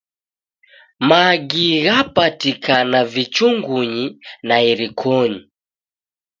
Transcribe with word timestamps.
Magi 1.07 1.67
ghapatikana 1.85 2.99
vichungunyi 3.13 4.05
na 4.47 4.55
irikonyi. 4.71 5.39